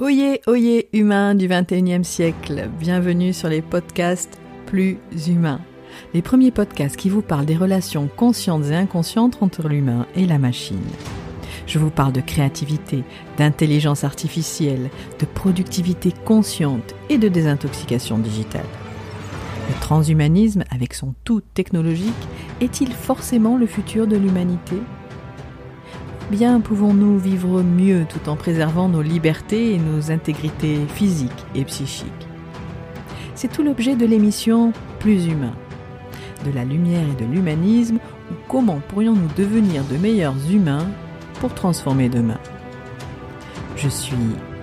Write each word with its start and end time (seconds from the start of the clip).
Oyez, 0.00 0.40
oyez, 0.46 0.88
humains 0.94 1.34
du 1.34 1.46
21e 1.46 2.04
siècle, 2.04 2.70
bienvenue 2.78 3.34
sur 3.34 3.50
les 3.50 3.60
podcasts 3.60 4.40
plus 4.64 4.96
humains. 5.28 5.60
Les 6.14 6.22
premiers 6.22 6.50
podcasts 6.50 6.96
qui 6.96 7.10
vous 7.10 7.20
parlent 7.20 7.44
des 7.44 7.58
relations 7.58 8.08
conscientes 8.08 8.64
et 8.70 8.74
inconscientes 8.74 9.42
entre 9.42 9.68
l'humain 9.68 10.06
et 10.16 10.24
la 10.24 10.38
machine. 10.38 10.80
Je 11.66 11.78
vous 11.78 11.90
parle 11.90 12.14
de 12.14 12.22
créativité, 12.22 13.04
d'intelligence 13.36 14.02
artificielle, 14.02 14.88
de 15.18 15.26
productivité 15.26 16.14
consciente 16.24 16.94
et 17.10 17.18
de 17.18 17.28
désintoxication 17.28 18.16
digitale. 18.16 18.64
Le 19.68 19.78
transhumanisme, 19.82 20.64
avec 20.70 20.94
son 20.94 21.14
tout 21.24 21.42
technologique, 21.52 22.14
est-il 22.62 22.90
forcément 22.90 23.58
le 23.58 23.66
futur 23.66 24.06
de 24.06 24.16
l'humanité? 24.16 24.76
Bien 26.30 26.60
pouvons-nous 26.60 27.18
vivre 27.18 27.60
mieux 27.62 28.06
tout 28.08 28.28
en 28.28 28.36
préservant 28.36 28.88
nos 28.88 29.02
libertés 29.02 29.74
et 29.74 29.78
nos 29.78 30.12
intégrités 30.12 30.78
physiques 30.86 31.44
et 31.56 31.64
psychiques 31.64 32.28
C'est 33.34 33.50
tout 33.50 33.64
l'objet 33.64 33.96
de 33.96 34.06
l'émission 34.06 34.72
Plus 35.00 35.26
humain. 35.26 35.54
De 36.44 36.52
la 36.52 36.64
lumière 36.64 37.02
et 37.02 37.20
de 37.20 37.28
l'humanisme, 37.28 37.98
ou 38.30 38.34
comment 38.46 38.80
pourrions-nous 38.88 39.28
devenir 39.36 39.82
de 39.84 39.96
meilleurs 39.96 40.36
humains 40.48 40.86
pour 41.40 41.52
transformer 41.52 42.08
demain? 42.08 42.38
Je 43.76 43.88
suis 43.88 44.14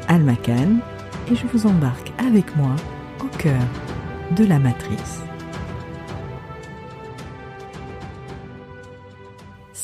Alma 0.07 0.35
Khan 0.35 0.77
et 1.29 1.35
je 1.35 1.45
vous 1.47 1.67
embarque 1.67 2.13
avec 2.17 2.55
moi 2.55 2.77
au 3.19 3.37
cœur 3.37 3.61
de 4.37 4.45
la 4.45 4.57
matrice. 4.57 5.26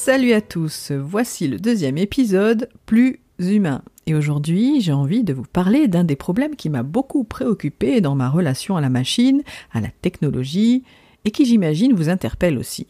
Salut 0.05 0.33
à 0.33 0.41
tous, 0.41 0.91
voici 0.91 1.47
le 1.47 1.57
deuxième 1.57 1.97
épisode 1.97 2.67
plus 2.85 3.21
humain. 3.39 3.81
Et 4.05 4.13
aujourd'hui, 4.13 4.81
j'ai 4.81 4.91
envie 4.91 5.23
de 5.23 5.31
vous 5.31 5.45
parler 5.45 5.87
d'un 5.87 6.03
des 6.03 6.17
problèmes 6.17 6.57
qui 6.57 6.69
m'a 6.69 6.83
beaucoup 6.83 7.23
préoccupé 7.23 8.01
dans 8.01 8.13
ma 8.13 8.29
relation 8.29 8.75
à 8.75 8.81
la 8.81 8.89
machine, 8.89 9.43
à 9.71 9.79
la 9.79 9.87
technologie, 10.01 10.83
et 11.23 11.31
qui 11.31 11.45
j'imagine 11.45 11.93
vous 11.93 12.09
interpelle 12.09 12.57
aussi. 12.57 12.87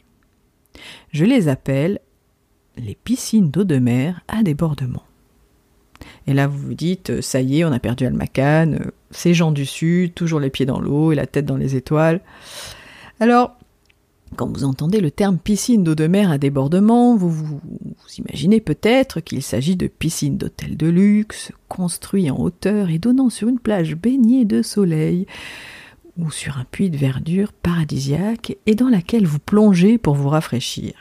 Je 1.11 1.23
les 1.23 1.49
appelle 1.49 1.99
les 2.77 2.95
piscines 2.95 3.51
d'eau 3.51 3.63
de 3.63 3.77
mer 3.77 4.21
à 4.27 4.41
débordement. 4.41 5.03
Et 6.25 6.33
là, 6.33 6.47
vous 6.47 6.57
vous 6.57 6.73
dites, 6.73 7.21
ça 7.21 7.41
y 7.41 7.59
est, 7.59 7.63
on 7.63 7.71
a 7.71 7.77
perdu 7.77 8.07
Almacan, 8.07 8.77
ces 9.11 9.35
gens 9.35 9.51
du 9.51 9.67
Sud, 9.67 10.15
toujours 10.15 10.39
les 10.39 10.49
pieds 10.49 10.65
dans 10.65 10.79
l'eau 10.79 11.11
et 11.11 11.15
la 11.15 11.27
tête 11.27 11.45
dans 11.45 11.57
les 11.57 11.75
étoiles. 11.75 12.21
Alors, 13.19 13.55
quand 14.33 14.51
vous 14.51 14.63
entendez 14.63 14.99
le 14.99 15.11
terme 15.11 15.37
piscine 15.37 15.83
d'eau 15.83 15.95
de 15.95 16.07
mer 16.07 16.31
à 16.31 16.37
débordement, 16.37 17.15
vous 17.15 17.29
vous, 17.29 17.59
imaginez 18.17 18.59
peut-être 18.59 19.19
qu'il 19.19 19.41
s'agit 19.41 19.75
de 19.75 19.87
piscines 19.87 20.37
d'hôtels 20.37 20.77
de 20.77 20.87
luxe, 20.87 21.51
construits 21.67 22.29
en 22.29 22.39
hauteur 22.39 22.89
et 22.89 22.99
donnant 22.99 23.29
sur 23.29 23.47
une 23.47 23.59
plage 23.59 23.95
baignée 23.95 24.45
de 24.45 24.61
soleil, 24.61 25.25
ou 26.17 26.29
sur 26.31 26.57
un 26.57 26.65
puits 26.65 26.89
de 26.89 26.97
verdure 26.97 27.53
paradisiaque 27.53 28.57
et 28.65 28.75
dans 28.75 28.89
laquelle 28.89 29.25
vous 29.25 29.39
plongez 29.39 29.97
pour 29.97 30.15
vous 30.15 30.29
rafraîchir. 30.29 30.93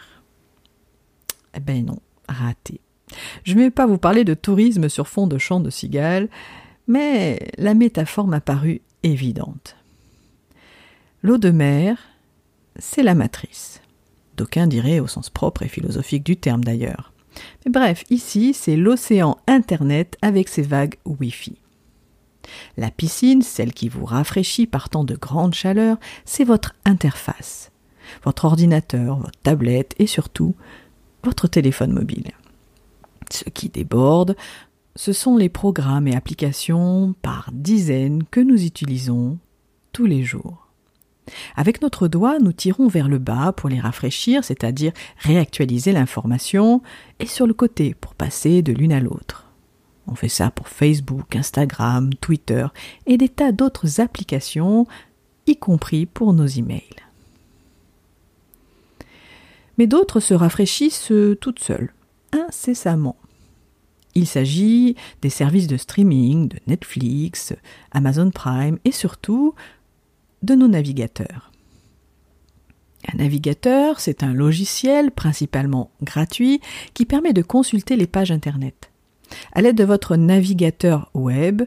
Eh 1.54 1.60
ben 1.60 1.84
non, 1.84 1.98
raté. 2.28 2.80
Je 3.44 3.54
ne 3.54 3.60
vais 3.60 3.70
pas 3.70 3.86
vous 3.86 3.98
parler 3.98 4.24
de 4.24 4.34
tourisme 4.34 4.88
sur 4.88 5.08
fond 5.08 5.26
de 5.26 5.36
champs 5.36 5.60
de 5.60 5.68
cigales, 5.70 6.28
mais 6.86 7.38
la 7.58 7.74
métaphore 7.74 8.26
m'a 8.26 8.40
paru 8.40 8.80
évidente. 9.02 9.76
L'eau 11.22 11.38
de 11.38 11.50
mer, 11.50 11.98
c'est 12.78 13.02
la 13.02 13.14
matrice. 13.14 13.80
D'aucuns 14.36 14.66
diraient 14.66 15.00
au 15.00 15.06
sens 15.06 15.30
propre 15.30 15.62
et 15.62 15.68
philosophique 15.68 16.24
du 16.24 16.36
terme 16.36 16.64
d'ailleurs. 16.64 17.12
Mais 17.64 17.72
bref, 17.72 18.04
ici, 18.10 18.54
c'est 18.54 18.76
l'océan 18.76 19.38
Internet 19.46 20.16
avec 20.22 20.48
ses 20.48 20.62
vagues 20.62 20.96
Wi-Fi. 21.04 21.56
La 22.76 22.90
piscine, 22.90 23.42
celle 23.42 23.72
qui 23.72 23.88
vous 23.88 24.04
rafraîchit 24.04 24.66
partant 24.66 25.04
de 25.04 25.14
grandes 25.14 25.54
chaleurs, 25.54 25.98
c'est 26.24 26.44
votre 26.44 26.74
interface. 26.84 27.70
Votre 28.24 28.46
ordinateur, 28.46 29.18
votre 29.18 29.38
tablette 29.42 29.94
et 29.98 30.06
surtout 30.06 30.54
votre 31.24 31.46
téléphone 31.46 31.92
mobile. 31.92 32.32
Ce 33.30 33.44
qui 33.48 33.68
déborde, 33.68 34.36
ce 34.96 35.12
sont 35.12 35.36
les 35.36 35.48
programmes 35.48 36.08
et 36.08 36.16
applications 36.16 37.14
par 37.22 37.50
dizaines 37.52 38.24
que 38.24 38.40
nous 38.40 38.64
utilisons 38.64 39.38
tous 39.92 40.06
les 40.06 40.22
jours. 40.22 40.61
Avec 41.54 41.82
notre 41.82 42.08
doigt, 42.08 42.38
nous 42.38 42.52
tirons 42.52 42.88
vers 42.88 43.08
le 43.08 43.18
bas 43.18 43.52
pour 43.52 43.68
les 43.68 43.80
rafraîchir, 43.80 44.44
c'est-à-dire 44.44 44.92
réactualiser 45.18 45.92
l'information, 45.92 46.82
et 47.20 47.26
sur 47.26 47.46
le 47.46 47.54
côté 47.54 47.94
pour 47.94 48.14
passer 48.14 48.62
de 48.62 48.72
l'une 48.72 48.92
à 48.92 49.00
l'autre. 49.00 49.46
On 50.08 50.14
fait 50.14 50.28
ça 50.28 50.50
pour 50.50 50.68
Facebook, 50.68 51.36
Instagram, 51.36 52.12
Twitter 52.14 52.66
et 53.06 53.16
des 53.16 53.28
tas 53.28 53.52
d'autres 53.52 54.00
applications, 54.00 54.86
y 55.46 55.56
compris 55.56 56.06
pour 56.06 56.32
nos 56.32 56.46
emails. 56.46 56.82
Mais 59.78 59.86
d'autres 59.86 60.20
se 60.20 60.34
rafraîchissent 60.34 61.12
toutes 61.40 61.60
seules, 61.60 61.94
incessamment. 62.32 63.16
Il 64.14 64.26
s'agit 64.26 64.96
des 65.22 65.30
services 65.30 65.66
de 65.66 65.76
streaming, 65.78 66.48
de 66.48 66.58
Netflix, 66.66 67.54
Amazon 67.92 68.30
Prime 68.30 68.78
et 68.84 68.92
surtout 68.92 69.54
de 70.42 70.54
nos 70.54 70.68
navigateurs. 70.68 71.52
Un 73.12 73.18
navigateur, 73.18 74.00
c'est 74.00 74.22
un 74.22 74.32
logiciel 74.32 75.10
principalement 75.10 75.90
gratuit 76.02 76.60
qui 76.94 77.04
permet 77.04 77.32
de 77.32 77.42
consulter 77.42 77.96
les 77.96 78.06
pages 78.06 78.30
Internet. 78.30 78.90
À 79.52 79.62
l'aide 79.62 79.76
de 79.76 79.84
votre 79.84 80.16
navigateur 80.16 81.10
web, 81.14 81.62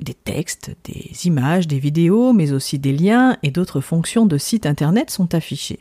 des 0.00 0.14
textes, 0.14 0.74
des 0.84 1.26
images, 1.26 1.68
des 1.68 1.78
vidéos, 1.78 2.32
mais 2.32 2.52
aussi 2.52 2.78
des 2.78 2.92
liens 2.92 3.36
et 3.42 3.50
d'autres 3.50 3.80
fonctions 3.80 4.26
de 4.26 4.38
site 4.38 4.66
Internet 4.66 5.10
sont 5.10 5.34
affichés. 5.34 5.80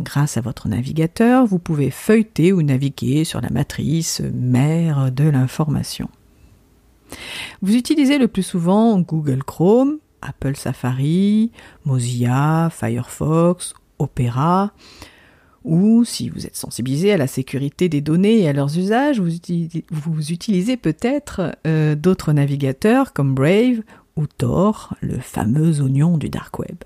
Grâce 0.00 0.36
à 0.36 0.40
votre 0.40 0.68
navigateur, 0.68 1.46
vous 1.46 1.58
pouvez 1.58 1.90
feuilleter 1.90 2.52
ou 2.52 2.62
naviguer 2.62 3.24
sur 3.24 3.40
la 3.40 3.50
matrice 3.50 4.20
mère 4.32 5.12
de 5.12 5.24
l'information. 5.24 6.08
Vous 7.60 7.76
utilisez 7.76 8.18
le 8.18 8.28
plus 8.28 8.42
souvent 8.42 8.98
Google 8.98 9.44
Chrome, 9.44 9.98
Apple 10.22 10.56
Safari, 10.56 11.50
Mozilla, 11.84 12.70
Firefox, 12.70 13.74
Opera, 13.98 14.72
ou 15.64 16.04
si 16.04 16.28
vous 16.28 16.46
êtes 16.46 16.56
sensibilisé 16.56 17.12
à 17.12 17.16
la 17.16 17.26
sécurité 17.26 17.88
des 17.88 18.00
données 18.00 18.40
et 18.40 18.48
à 18.48 18.52
leurs 18.52 18.76
usages, 18.78 19.20
vous, 19.20 20.32
utilisez, 20.32 20.76
peut-être 20.76 21.56
euh, 21.66 21.94
d'autres 21.94 22.32
navigateurs 22.32 23.12
comme 23.12 23.34
Brave 23.34 23.82
ou 24.16 24.26
Tor, 24.26 24.94
le 25.00 25.18
fameux 25.18 25.80
oignon 25.80 26.18
du 26.18 26.28
dark 26.28 26.58
web. 26.58 26.76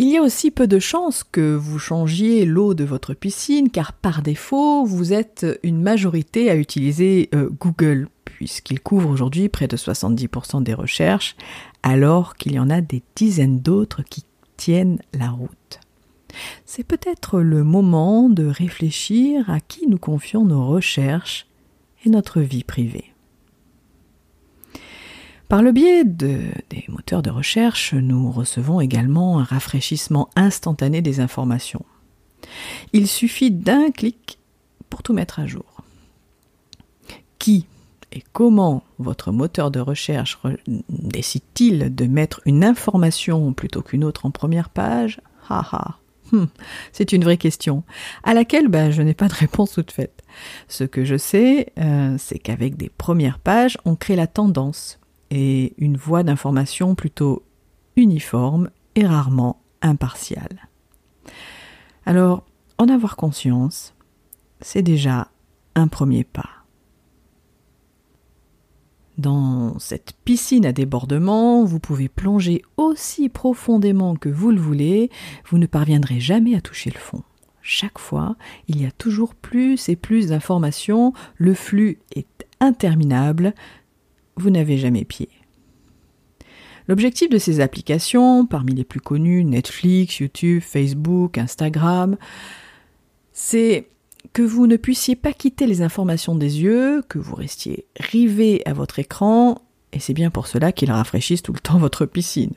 Il 0.00 0.08
y 0.08 0.16
a 0.16 0.22
aussi 0.22 0.52
peu 0.52 0.68
de 0.68 0.78
chances 0.78 1.24
que 1.24 1.56
vous 1.56 1.80
changiez 1.80 2.44
l'eau 2.44 2.72
de 2.72 2.84
votre 2.84 3.14
piscine 3.14 3.68
car 3.68 3.92
par 3.92 4.22
défaut, 4.22 4.84
vous 4.84 5.12
êtes 5.12 5.44
une 5.64 5.82
majorité 5.82 6.50
à 6.50 6.54
utiliser 6.54 7.28
euh, 7.34 7.50
Google 7.58 8.08
puisqu'il 8.24 8.78
couvre 8.78 9.10
aujourd'hui 9.10 9.48
près 9.48 9.66
de 9.66 9.76
70% 9.76 10.62
des 10.62 10.74
recherches, 10.74 11.34
alors 11.82 12.36
qu'il 12.36 12.52
y 12.52 12.60
en 12.60 12.70
a 12.70 12.80
des 12.80 13.02
dizaines 13.16 13.58
d'autres 13.58 14.02
qui 14.04 14.24
tiennent 14.56 15.00
la 15.12 15.30
route. 15.30 15.80
C'est 16.64 16.84
peut-être 16.84 17.40
le 17.40 17.64
moment 17.64 18.28
de 18.28 18.46
réfléchir 18.46 19.50
à 19.50 19.58
qui 19.58 19.88
nous 19.88 19.98
confions 19.98 20.44
nos 20.44 20.64
recherches 20.64 21.48
et 22.04 22.10
notre 22.10 22.40
vie 22.40 22.62
privée. 22.62 23.12
Par 25.48 25.62
le 25.62 25.72
biais 25.72 26.04
de, 26.04 26.40
des 26.68 26.84
moteurs 26.88 27.22
de 27.22 27.30
recherche, 27.30 27.94
nous 27.94 28.30
recevons 28.30 28.82
également 28.82 29.38
un 29.38 29.44
rafraîchissement 29.44 30.28
instantané 30.36 31.00
des 31.00 31.20
informations. 31.20 31.86
Il 32.92 33.08
suffit 33.08 33.50
d'un 33.50 33.90
clic 33.90 34.38
pour 34.90 35.02
tout 35.02 35.14
mettre 35.14 35.40
à 35.40 35.46
jour. 35.46 35.82
Qui 37.38 37.66
et 38.12 38.22
comment 38.32 38.82
votre 38.98 39.32
moteur 39.32 39.70
de 39.70 39.80
recherche 39.80 40.38
décide-t-il 40.88 41.94
de 41.94 42.06
mettre 42.06 42.40
une 42.44 42.64
information 42.64 43.52
plutôt 43.52 43.82
qu'une 43.82 44.04
autre 44.04 44.26
en 44.26 44.30
première 44.30 44.68
page? 44.68 45.20
Hmm, 46.30 46.44
C'est 46.92 47.12
une 47.12 47.24
vraie 47.24 47.38
question, 47.38 47.84
à 48.22 48.34
laquelle 48.34 48.68
ben, 48.68 48.90
je 48.90 49.00
n'ai 49.00 49.14
pas 49.14 49.28
de 49.28 49.34
réponse 49.34 49.72
toute 49.72 49.92
faite. 49.92 50.22
Ce 50.68 50.84
que 50.84 51.06
je 51.06 51.16
sais, 51.16 51.72
euh, 51.78 52.16
c'est 52.18 52.38
qu'avec 52.38 52.76
des 52.76 52.90
premières 52.90 53.38
pages, 53.38 53.78
on 53.86 53.96
crée 53.96 54.16
la 54.16 54.26
tendance 54.26 54.98
et 55.30 55.74
une 55.78 55.96
voie 55.96 56.22
d'information 56.22 56.94
plutôt 56.94 57.42
uniforme 57.96 58.70
et 58.94 59.06
rarement 59.06 59.60
impartiale. 59.82 60.68
Alors, 62.06 62.44
en 62.78 62.88
avoir 62.88 63.16
conscience, 63.16 63.94
c'est 64.60 64.82
déjà 64.82 65.28
un 65.74 65.88
premier 65.88 66.24
pas. 66.24 66.48
Dans 69.18 69.78
cette 69.80 70.14
piscine 70.24 70.64
à 70.64 70.72
débordement, 70.72 71.64
vous 71.64 71.80
pouvez 71.80 72.08
plonger 72.08 72.62
aussi 72.76 73.28
profondément 73.28 74.14
que 74.14 74.28
vous 74.28 74.52
le 74.52 74.60
voulez, 74.60 75.10
vous 75.50 75.58
ne 75.58 75.66
parviendrez 75.66 76.20
jamais 76.20 76.54
à 76.54 76.60
toucher 76.60 76.90
le 76.90 77.00
fond. 77.00 77.24
Chaque 77.60 77.98
fois, 77.98 78.36
il 78.68 78.80
y 78.80 78.86
a 78.86 78.92
toujours 78.92 79.34
plus 79.34 79.88
et 79.88 79.96
plus 79.96 80.28
d'informations, 80.28 81.12
le 81.36 81.52
flux 81.52 81.98
est 82.14 82.46
interminable, 82.60 83.54
vous 84.38 84.50
n'avez 84.50 84.78
jamais 84.78 85.04
pied. 85.04 85.28
L'objectif 86.88 87.28
de 87.28 87.38
ces 87.38 87.60
applications, 87.60 88.46
parmi 88.46 88.74
les 88.74 88.84
plus 88.84 89.00
connues, 89.00 89.44
Netflix, 89.44 90.20
YouTube, 90.20 90.62
Facebook, 90.62 91.36
Instagram, 91.36 92.16
c'est 93.32 93.88
que 94.32 94.42
vous 94.42 94.66
ne 94.66 94.76
puissiez 94.76 95.14
pas 95.14 95.32
quitter 95.32 95.66
les 95.66 95.82
informations 95.82 96.34
des 96.34 96.62
yeux, 96.62 97.02
que 97.08 97.18
vous 97.18 97.34
restiez 97.34 97.84
rivé 97.98 98.62
à 98.66 98.72
votre 98.72 98.98
écran, 98.98 99.60
et 99.92 100.00
c'est 100.00 100.14
bien 100.14 100.30
pour 100.30 100.46
cela 100.46 100.72
qu'ils 100.72 100.90
rafraîchissent 100.90 101.42
tout 101.42 101.52
le 101.52 101.60
temps 101.60 101.78
votre 101.78 102.06
piscine. 102.06 102.52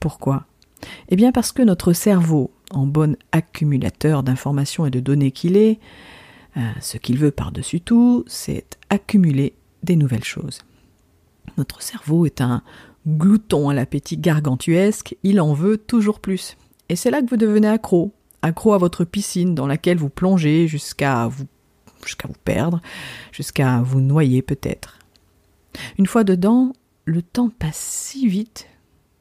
Pourquoi? 0.00 0.46
Eh 1.08 1.16
bien 1.16 1.32
parce 1.32 1.52
que 1.52 1.62
notre 1.62 1.92
cerveau, 1.92 2.50
en 2.70 2.86
bon 2.86 3.16
accumulateur 3.32 4.22
d'informations 4.22 4.86
et 4.86 4.90
de 4.90 5.00
données 5.00 5.32
qu'il 5.32 5.56
est, 5.56 5.78
euh, 6.56 6.60
ce 6.80 6.98
qu'il 6.98 7.18
veut 7.18 7.30
par-dessus 7.30 7.80
tout, 7.80 8.24
c'est 8.26 8.64
accumuler 8.88 9.54
des 9.82 9.96
nouvelles 9.96 10.24
choses. 10.24 10.60
Notre 11.60 11.82
cerveau 11.82 12.24
est 12.24 12.40
un 12.40 12.62
glouton 13.06 13.68
à 13.68 13.74
l'appétit 13.74 14.16
gargantuesque, 14.16 15.14
il 15.22 15.42
en 15.42 15.52
veut 15.52 15.76
toujours 15.76 16.18
plus. 16.18 16.56
Et 16.88 16.96
c'est 16.96 17.10
là 17.10 17.20
que 17.20 17.28
vous 17.28 17.36
devenez 17.36 17.68
accro, 17.68 18.14
accro 18.40 18.72
à 18.72 18.78
votre 18.78 19.04
piscine 19.04 19.54
dans 19.54 19.66
laquelle 19.66 19.98
vous 19.98 20.08
plongez 20.08 20.66
jusqu'à 20.68 21.28
vous, 21.28 21.44
jusqu'à 22.02 22.28
vous 22.28 22.40
perdre, 22.46 22.80
jusqu'à 23.30 23.82
vous 23.82 24.00
noyer 24.00 24.40
peut-être. 24.40 25.00
Une 25.98 26.06
fois 26.06 26.24
dedans, 26.24 26.72
le 27.04 27.20
temps 27.20 27.50
passe 27.50 27.76
si 27.76 28.26
vite 28.26 28.66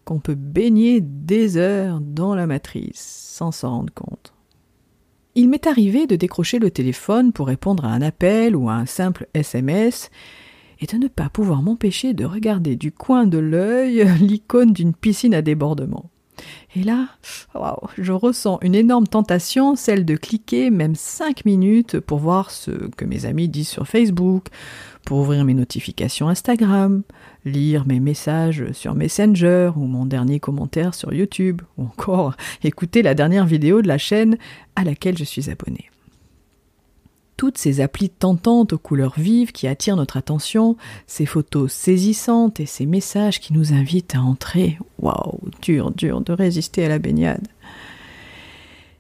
qu'on 0.06 0.20
peut 0.20 0.36
baigner 0.36 1.02
des 1.02 1.58
heures 1.58 2.00
dans 2.00 2.36
la 2.36 2.48
matrice 2.48 3.34
sans 3.36 3.52
s'en 3.52 3.72
rendre 3.72 3.94
compte. 3.94 4.34
Il 5.36 5.50
m'est 5.50 5.68
arrivé 5.68 6.08
de 6.08 6.16
décrocher 6.16 6.58
le 6.58 6.72
téléphone 6.72 7.34
pour 7.34 7.48
répondre 7.48 7.84
à 7.84 7.90
un 7.90 8.02
appel 8.02 8.56
ou 8.56 8.70
à 8.70 8.76
un 8.76 8.86
simple 8.86 9.28
SMS 9.34 10.10
et 10.82 10.86
de 10.86 10.98
ne 10.98 11.08
pas 11.08 11.30
pouvoir 11.30 11.62
m'empêcher 11.62 12.14
de 12.14 12.26
regarder 12.26 12.76
du 12.76 12.92
coin 12.92 13.26
de 13.26 13.38
l'œil 13.38 14.06
l'icône 14.20 14.74
d'une 14.74 14.94
piscine 14.94 15.34
à 15.34 15.42
débordement. 15.42 16.10
Et 16.76 16.84
là, 16.84 17.08
je 17.98 18.12
ressens 18.12 18.60
une 18.62 18.76
énorme 18.76 19.08
tentation, 19.08 19.76
celle 19.76 20.06
de 20.06 20.16
cliquer 20.16 20.70
même 20.70 20.96
5 20.96 21.44
minutes 21.46 22.00
pour 22.00 22.20
voir 22.20 22.52
ce 22.52 22.72
que 22.96 23.06
mes 23.06 23.26
amis 23.26 23.50
disent 23.50 23.70
sur 23.70 23.88
Facebook, 23.88 24.48
pour 25.06 25.20
ouvrir 25.20 25.44
mes 25.46 25.54
notifications 25.54 26.30
Instagram, 26.30 27.04
lire 27.44 27.88
mes 27.88 28.00
messages 28.00 28.72
sur 28.74 28.94
Messenger 28.94 29.72
ou 29.76 29.86
mon 29.86 30.06
dernier 30.06 30.40
commentaire 30.40 30.94
sur 30.94 31.14
YouTube, 31.14 31.62
ou 31.78 31.84
encore 31.84 32.36
écouter 32.64 33.02
la 33.02 33.16
dernière 33.16 33.46
vidéo 33.46 33.82
de 33.82 33.88
la 33.88 33.98
chaîne 33.98 34.38
à 34.76 34.84
laquelle 34.84 35.18
je 35.18 35.24
suis 35.24 35.50
abonné 35.50 35.90
toutes 37.40 37.58
ces 37.58 37.80
applis 37.80 38.10
tentantes 38.10 38.74
aux 38.74 38.78
couleurs 38.78 39.18
vives 39.18 39.54
qui 39.54 39.66
attirent 39.66 39.96
notre 39.96 40.18
attention, 40.18 40.76
ces 41.08 41.26
photos 41.26 41.72
saisissantes 41.72 42.60
et 42.60 42.66
ces 42.66 42.86
messages 42.86 43.40
qui 43.40 43.54
nous 43.54 43.72
invitent 43.72 44.14
à 44.14 44.22
entrer. 44.22 44.78
Waouh, 44.98 45.40
dur, 45.62 45.92
dur 45.92 46.20
de 46.20 46.34
résister 46.34 46.84
à 46.84 46.90
la 46.90 47.00
baignade. 47.00 47.48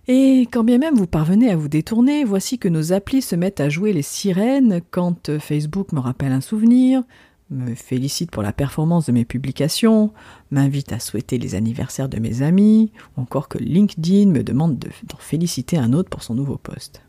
Et 0.07 0.47
quand 0.53 0.63
bien 0.63 0.77
même 0.77 0.95
vous 0.95 1.05
parvenez 1.05 1.51
à 1.51 1.57
vous 1.57 1.67
détourner, 1.67 2.23
voici 2.23 2.57
que 2.57 2.69
nos 2.69 2.93
applis 2.93 3.21
se 3.21 3.35
mettent 3.35 3.59
à 3.59 3.67
jouer 3.67 3.91
les 3.91 4.03
sirènes 4.03 4.79
quand 4.89 5.37
Facebook 5.37 5.91
me 5.91 5.99
rappelle 5.99 6.31
un 6.31 6.39
souvenir, 6.39 7.03
me 7.49 7.75
félicite 7.75 8.31
pour 8.31 8.41
la 8.41 8.53
performance 8.53 9.07
de 9.07 9.11
mes 9.11 9.25
publications, 9.25 10.13
m'invite 10.49 10.93
à 10.93 10.99
souhaiter 10.99 11.39
les 11.39 11.55
anniversaires 11.55 12.07
de 12.07 12.21
mes 12.21 12.41
amis, 12.41 12.93
ou 13.17 13.21
encore 13.21 13.49
que 13.49 13.57
LinkedIn 13.57 14.27
me 14.27 14.43
demande 14.43 14.79
d'en 14.79 15.17
féliciter 15.19 15.77
un 15.77 15.91
autre 15.91 16.09
pour 16.09 16.23
son 16.23 16.35
nouveau 16.35 16.55
poste. 16.55 17.01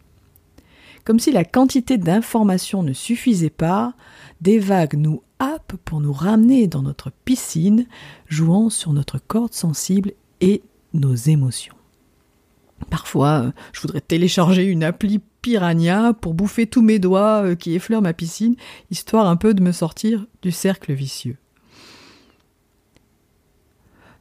Comme 1.04 1.18
si 1.18 1.32
la 1.32 1.44
quantité 1.44 1.98
d'informations 1.98 2.82
ne 2.82 2.92
suffisait 2.92 3.50
pas, 3.50 3.94
des 4.40 4.58
vagues 4.58 4.96
nous 4.96 5.22
happent 5.38 5.76
pour 5.84 6.00
nous 6.00 6.12
ramener 6.12 6.66
dans 6.66 6.82
notre 6.82 7.10
piscine, 7.24 7.86
jouant 8.28 8.70
sur 8.70 8.92
notre 8.92 9.18
corde 9.18 9.54
sensible 9.54 10.12
et 10.40 10.62
nos 10.92 11.14
émotions. 11.14 11.74
Parfois, 12.88 13.42
euh, 13.42 13.52
je 13.72 13.80
voudrais 13.80 14.00
télécharger 14.00 14.64
une 14.64 14.84
appli 14.84 15.20
Piranha 15.42 16.12
pour 16.12 16.34
bouffer 16.34 16.66
tous 16.66 16.82
mes 16.82 16.98
doigts 16.98 17.44
euh, 17.44 17.54
qui 17.54 17.74
effleurent 17.74 18.02
ma 18.02 18.12
piscine, 18.12 18.56
histoire 18.90 19.26
un 19.26 19.36
peu 19.36 19.54
de 19.54 19.62
me 19.62 19.72
sortir 19.72 20.26
du 20.42 20.50
cercle 20.50 20.92
vicieux. 20.92 21.36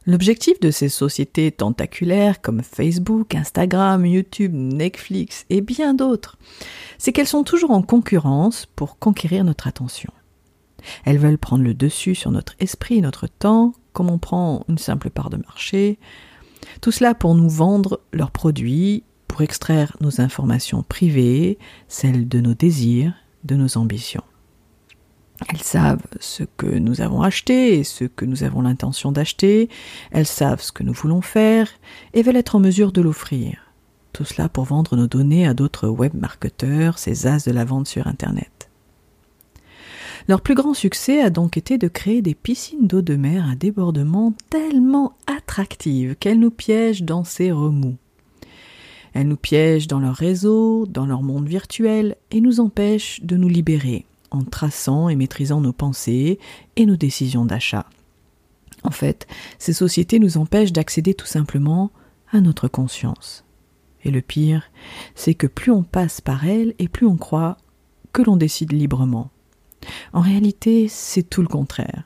L'objectif 0.06 0.58
de 0.60 0.70
ces 0.70 0.88
sociétés 0.88 1.52
tentaculaires 1.52 2.40
comme 2.40 2.62
Facebook, 2.62 3.34
Instagram, 3.34 4.06
YouTube, 4.06 4.54
Netflix 4.54 5.44
et 5.50 5.60
bien 5.60 5.92
d'autres, 5.92 6.38
c'est 6.96 7.12
qu'elles 7.12 7.26
sont 7.26 7.44
toujours 7.44 7.70
en 7.70 7.82
concurrence 7.82 8.66
pour 8.76 8.98
conquérir 8.98 9.44
notre 9.44 9.66
attention. 9.66 10.10
Elles 11.04 11.18
veulent 11.18 11.38
prendre 11.38 11.64
le 11.64 11.74
dessus 11.74 12.14
sur 12.14 12.30
notre 12.30 12.54
esprit 12.60 13.02
notre 13.02 13.26
temps, 13.26 13.74
comme 13.92 14.08
on 14.08 14.18
prend 14.18 14.64
une 14.68 14.78
simple 14.78 15.10
part 15.10 15.28
de 15.28 15.36
marché. 15.36 15.98
Tout 16.80 16.92
cela 16.92 17.14
pour 17.14 17.34
nous 17.34 17.50
vendre 17.50 18.00
leurs 18.12 18.30
produits, 18.30 19.04
pour 19.28 19.42
extraire 19.42 19.96
nos 20.00 20.20
informations 20.20 20.82
privées, 20.82 21.58
celles 21.88 22.26
de 22.26 22.40
nos 22.40 22.54
désirs, 22.54 23.12
de 23.44 23.54
nos 23.54 23.76
ambitions. 23.76 24.24
Elles 25.48 25.62
savent 25.62 26.06
ce 26.20 26.44
que 26.44 26.66
nous 26.66 27.00
avons 27.00 27.22
acheté 27.22 27.78
et 27.78 27.84
ce 27.84 28.04
que 28.04 28.24
nous 28.24 28.44
avons 28.44 28.62
l'intention 28.62 29.10
d'acheter, 29.10 29.68
elles 30.10 30.26
savent 30.26 30.60
ce 30.60 30.72
que 30.72 30.82
nous 30.82 30.92
voulons 30.92 31.22
faire 31.22 31.68
et 32.12 32.22
veulent 32.22 32.36
être 32.36 32.56
en 32.56 32.60
mesure 32.60 32.92
de 32.92 33.00
l'offrir. 33.00 33.72
Tout 34.12 34.24
cela 34.24 34.48
pour 34.48 34.64
vendre 34.64 34.96
nos 34.96 35.06
données 35.06 35.46
à 35.46 35.54
d'autres 35.54 35.88
web 35.88 36.14
marketeurs, 36.14 36.98
ces 36.98 37.26
as 37.26 37.46
de 37.46 37.52
la 37.52 37.64
vente 37.64 37.88
sur 37.88 38.06
Internet. 38.06 38.70
Leur 40.28 40.42
plus 40.42 40.54
grand 40.54 40.74
succès 40.74 41.22
a 41.22 41.30
donc 41.30 41.56
été 41.56 41.78
de 41.78 41.88
créer 41.88 42.20
des 42.22 42.34
piscines 42.34 42.86
d'eau 42.86 43.02
de 43.02 43.16
mer 43.16 43.48
à 43.50 43.56
débordement 43.56 44.34
tellement 44.50 45.14
attractives 45.26 46.16
qu'elles 46.16 46.38
nous 46.38 46.50
piègent 46.50 47.02
dans 47.02 47.24
ces 47.24 47.50
remous. 47.50 47.96
Elles 49.14 49.26
nous 49.26 49.36
piègent 49.36 49.88
dans 49.88 49.98
leur 49.98 50.14
réseau, 50.14 50.86
dans 50.86 51.06
leur 51.06 51.22
monde 51.22 51.48
virtuel 51.48 52.16
et 52.30 52.40
nous 52.40 52.60
empêchent 52.60 53.20
de 53.22 53.36
nous 53.36 53.48
libérer 53.48 54.06
en 54.30 54.42
traçant 54.42 55.08
et 55.08 55.16
maîtrisant 55.16 55.60
nos 55.60 55.72
pensées 55.72 56.38
et 56.76 56.86
nos 56.86 56.96
décisions 56.96 57.44
d'achat. 57.44 57.86
En 58.82 58.90
fait, 58.90 59.26
ces 59.58 59.72
sociétés 59.72 60.18
nous 60.18 60.38
empêchent 60.38 60.72
d'accéder 60.72 61.14
tout 61.14 61.26
simplement 61.26 61.90
à 62.32 62.40
notre 62.40 62.68
conscience. 62.68 63.44
Et 64.04 64.10
le 64.10 64.22
pire, 64.22 64.64
c'est 65.14 65.34
que 65.34 65.46
plus 65.46 65.72
on 65.72 65.82
passe 65.82 66.20
par 66.20 66.46
elles 66.46 66.74
et 66.78 66.88
plus 66.88 67.06
on 67.06 67.16
croit 67.16 67.58
que 68.12 68.22
l'on 68.22 68.36
décide 68.36 68.72
librement. 68.72 69.30
En 70.12 70.20
réalité, 70.20 70.88
c'est 70.88 71.22
tout 71.22 71.42
le 71.42 71.48
contraire. 71.48 72.04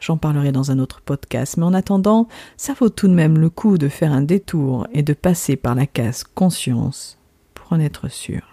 J'en 0.00 0.16
parlerai 0.16 0.50
dans 0.50 0.70
un 0.72 0.78
autre 0.78 1.00
podcast, 1.00 1.56
mais 1.56 1.64
en 1.64 1.74
attendant, 1.74 2.26
ça 2.56 2.74
vaut 2.74 2.88
tout 2.88 3.06
de 3.06 3.14
même 3.14 3.38
le 3.38 3.50
coup 3.50 3.78
de 3.78 3.88
faire 3.88 4.12
un 4.12 4.22
détour 4.22 4.86
et 4.92 5.02
de 5.02 5.12
passer 5.12 5.56
par 5.56 5.74
la 5.74 5.86
case 5.86 6.24
conscience 6.24 7.18
pour 7.54 7.72
en 7.72 7.80
être 7.80 8.08
sûr. 8.08 8.51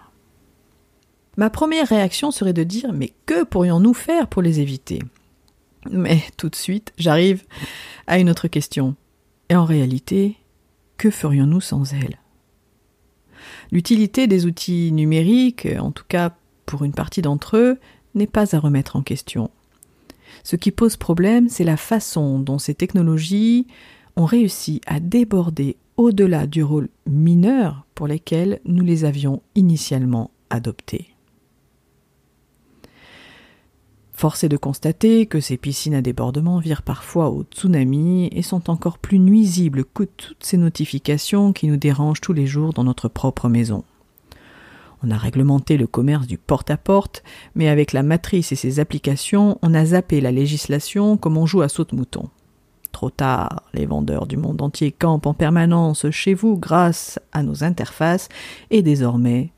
Ma 1.36 1.50
première 1.50 1.88
réaction 1.88 2.30
serait 2.30 2.52
de 2.52 2.64
dire 2.64 2.92
mais 2.92 3.12
que 3.26 3.44
pourrions-nous 3.44 3.94
faire 3.94 4.26
pour 4.26 4.42
les 4.42 4.60
éviter? 4.60 5.00
Mais 5.90 6.22
tout 6.36 6.48
de 6.48 6.56
suite, 6.56 6.92
j'arrive 6.98 7.44
à 8.06 8.18
une 8.18 8.30
autre 8.30 8.48
question. 8.48 8.96
Et 9.48 9.56
en 9.56 9.64
réalité, 9.64 10.36
que 10.96 11.10
ferions-nous 11.10 11.60
sans 11.60 11.92
elles 11.94 12.18
L'utilité 13.72 14.26
des 14.26 14.46
outils 14.46 14.92
numériques, 14.92 15.66
en 15.78 15.92
tout 15.92 16.04
cas 16.06 16.34
pour 16.66 16.84
une 16.84 16.92
partie 16.92 17.22
d'entre 17.22 17.56
eux, 17.56 17.78
n'est 18.14 18.26
pas 18.26 18.54
à 18.54 18.58
remettre 18.58 18.96
en 18.96 19.02
question. 19.02 19.50
Ce 20.44 20.56
qui 20.56 20.70
pose 20.70 20.96
problème, 20.96 21.48
c'est 21.48 21.64
la 21.64 21.76
façon 21.76 22.38
dont 22.38 22.58
ces 22.58 22.74
technologies 22.74 23.66
ont 24.16 24.24
réussi 24.24 24.80
à 24.86 25.00
déborder 25.00 25.76
au-delà 25.96 26.46
du 26.46 26.62
rôle 26.62 26.88
mineur 27.06 27.86
pour 27.94 28.06
lequel 28.06 28.60
nous 28.64 28.84
les 28.84 29.04
avions 29.04 29.42
initialement 29.54 30.30
adoptés. 30.48 31.08
Force 34.20 34.44
est 34.44 34.50
de 34.50 34.58
constater 34.58 35.24
que 35.24 35.40
ces 35.40 35.56
piscines 35.56 35.94
à 35.94 36.02
débordement 36.02 36.58
virent 36.58 36.82
parfois 36.82 37.30
au 37.30 37.42
tsunami 37.42 38.28
et 38.32 38.42
sont 38.42 38.68
encore 38.68 38.98
plus 38.98 39.18
nuisibles 39.18 39.82
que 39.82 40.02
toutes 40.02 40.44
ces 40.44 40.58
notifications 40.58 41.54
qui 41.54 41.68
nous 41.68 41.78
dérangent 41.78 42.20
tous 42.20 42.34
les 42.34 42.46
jours 42.46 42.74
dans 42.74 42.84
notre 42.84 43.08
propre 43.08 43.48
maison. 43.48 43.82
On 45.02 45.10
a 45.10 45.16
réglementé 45.16 45.78
le 45.78 45.86
commerce 45.86 46.26
du 46.26 46.36
porte-à-porte, 46.36 47.22
mais 47.54 47.70
avec 47.70 47.94
la 47.94 48.02
matrice 48.02 48.52
et 48.52 48.56
ses 48.56 48.78
applications, 48.78 49.58
on 49.62 49.72
a 49.72 49.86
zappé 49.86 50.20
la 50.20 50.32
législation 50.32 51.16
comme 51.16 51.38
on 51.38 51.46
joue 51.46 51.62
à 51.62 51.70
saute-mouton. 51.70 52.28
Trop 52.92 53.08
tard, 53.08 53.62
les 53.72 53.86
vendeurs 53.86 54.26
du 54.26 54.36
monde 54.36 54.60
entier 54.60 54.92
campent 54.92 55.28
en 55.28 55.32
permanence 55.32 56.10
chez 56.10 56.34
vous 56.34 56.58
grâce 56.58 57.18
à 57.32 57.42
nos 57.42 57.64
interfaces 57.64 58.28
et 58.70 58.82
désormais 58.82 59.50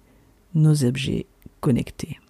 nos 0.54 0.85
objets 0.85 1.26
connectés. 1.61 2.21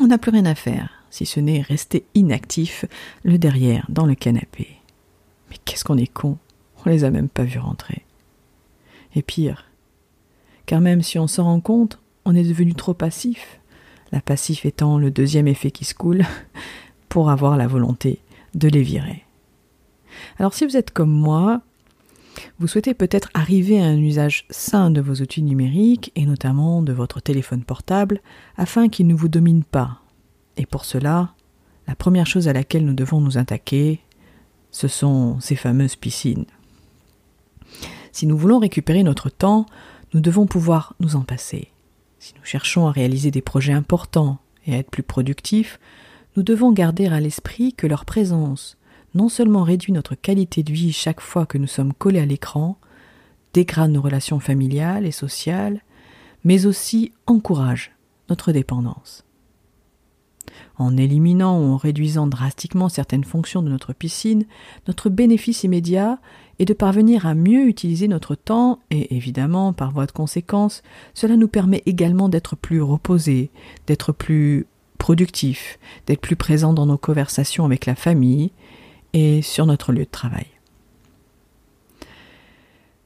On 0.00 0.06
n'a 0.06 0.16
plus 0.16 0.30
rien 0.30 0.46
à 0.46 0.54
faire 0.54 1.03
si 1.14 1.26
ce 1.26 1.38
n'est 1.38 1.62
rester 1.62 2.04
inactif, 2.16 2.86
le 3.22 3.38
derrière 3.38 3.86
dans 3.88 4.04
le 4.04 4.16
canapé. 4.16 4.66
Mais 5.48 5.56
qu'est-ce 5.64 5.84
qu'on 5.84 5.96
est 5.96 6.12
con, 6.12 6.38
on 6.84 6.90
les 6.90 7.04
a 7.04 7.10
même 7.12 7.28
pas 7.28 7.44
vus 7.44 7.60
rentrer. 7.60 8.04
Et 9.14 9.22
pire, 9.22 9.64
car 10.66 10.80
même 10.80 11.02
si 11.02 11.20
on 11.20 11.28
s'en 11.28 11.44
rend 11.44 11.60
compte, 11.60 12.00
on 12.24 12.34
est 12.34 12.42
devenu 12.42 12.74
trop 12.74 12.94
passif. 12.94 13.60
la 14.10 14.20
passif 14.20 14.66
étant 14.66 14.98
le 14.98 15.12
deuxième 15.12 15.46
effet 15.46 15.70
qui 15.70 15.84
se 15.84 15.94
coule, 15.94 16.24
pour 17.08 17.30
avoir 17.30 17.56
la 17.56 17.68
volonté 17.68 18.18
de 18.56 18.66
les 18.66 18.82
virer. 18.82 19.22
Alors 20.40 20.52
si 20.52 20.66
vous 20.66 20.76
êtes 20.76 20.90
comme 20.90 21.12
moi, 21.12 21.62
vous 22.58 22.66
souhaitez 22.66 22.92
peut-être 22.92 23.30
arriver 23.34 23.80
à 23.80 23.86
un 23.86 23.98
usage 23.98 24.46
sain 24.50 24.90
de 24.90 25.00
vos 25.00 25.14
outils 25.22 25.44
numériques 25.44 26.10
et 26.16 26.26
notamment 26.26 26.82
de 26.82 26.92
votre 26.92 27.20
téléphone 27.20 27.62
portable 27.62 28.20
afin 28.56 28.88
qu'il 28.88 29.06
ne 29.06 29.14
vous 29.14 29.28
domine 29.28 29.62
pas. 29.62 30.00
Et 30.56 30.66
pour 30.66 30.84
cela, 30.84 31.34
la 31.86 31.94
première 31.94 32.26
chose 32.26 32.48
à 32.48 32.52
laquelle 32.52 32.84
nous 32.84 32.94
devons 32.94 33.20
nous 33.20 33.38
attaquer, 33.38 34.00
ce 34.70 34.88
sont 34.88 35.38
ces 35.40 35.56
fameuses 35.56 35.96
piscines. 35.96 36.46
Si 38.12 38.26
nous 38.26 38.36
voulons 38.36 38.58
récupérer 38.58 39.02
notre 39.02 39.30
temps, 39.30 39.66
nous 40.12 40.20
devons 40.20 40.46
pouvoir 40.46 40.94
nous 41.00 41.16
en 41.16 41.22
passer. 41.22 41.72
Si 42.18 42.34
nous 42.38 42.44
cherchons 42.44 42.86
à 42.86 42.92
réaliser 42.92 43.30
des 43.30 43.42
projets 43.42 43.72
importants 43.72 44.38
et 44.66 44.74
à 44.74 44.78
être 44.78 44.90
plus 44.90 45.02
productifs, 45.02 45.78
nous 46.36 46.42
devons 46.42 46.72
garder 46.72 47.06
à 47.06 47.20
l'esprit 47.20 47.72
que 47.72 47.86
leur 47.86 48.04
présence 48.04 48.76
non 49.14 49.28
seulement 49.28 49.62
réduit 49.62 49.92
notre 49.92 50.14
qualité 50.14 50.62
de 50.62 50.72
vie 50.72 50.92
chaque 50.92 51.20
fois 51.20 51.46
que 51.46 51.58
nous 51.58 51.66
sommes 51.66 51.92
collés 51.92 52.20
à 52.20 52.26
l'écran, 52.26 52.78
dégrade 53.52 53.90
nos 53.90 54.02
relations 54.02 54.40
familiales 54.40 55.06
et 55.06 55.12
sociales, 55.12 55.82
mais 56.42 56.66
aussi 56.66 57.12
encourage 57.26 57.92
notre 58.28 58.52
dépendance. 58.52 59.24
En 60.76 60.96
éliminant 60.96 61.60
ou 61.60 61.72
en 61.72 61.76
réduisant 61.76 62.26
drastiquement 62.26 62.88
certaines 62.88 63.24
fonctions 63.24 63.62
de 63.62 63.68
notre 63.68 63.92
piscine, 63.92 64.44
notre 64.88 65.08
bénéfice 65.08 65.64
immédiat 65.64 66.18
est 66.58 66.64
de 66.64 66.74
parvenir 66.74 67.26
à 67.26 67.34
mieux 67.34 67.66
utiliser 67.66 68.08
notre 68.08 68.34
temps 68.34 68.80
et 68.90 69.14
évidemment, 69.14 69.72
par 69.72 69.90
voie 69.90 70.06
de 70.06 70.12
conséquence, 70.12 70.82
cela 71.14 71.36
nous 71.36 71.48
permet 71.48 71.82
également 71.86 72.28
d'être 72.28 72.56
plus 72.56 72.82
reposés, 72.82 73.50
d'être 73.86 74.12
plus 74.12 74.66
productifs, 74.98 75.78
d'être 76.06 76.20
plus 76.20 76.36
présents 76.36 76.72
dans 76.72 76.86
nos 76.86 76.98
conversations 76.98 77.64
avec 77.64 77.86
la 77.86 77.94
famille 77.94 78.52
et 79.12 79.42
sur 79.42 79.66
notre 79.66 79.92
lieu 79.92 80.04
de 80.04 80.10
travail. 80.10 80.46